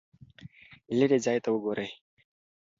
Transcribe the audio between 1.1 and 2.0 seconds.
ځای ته وګورئ.